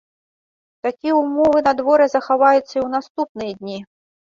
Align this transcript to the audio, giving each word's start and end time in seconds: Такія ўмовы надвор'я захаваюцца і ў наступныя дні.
Такія 0.87 1.13
ўмовы 1.17 1.59
надвор'я 1.67 2.09
захаваюцца 2.15 2.59
і 2.59 2.67
ў 2.85 2.89
наступныя 2.97 3.51
дні. 3.63 3.79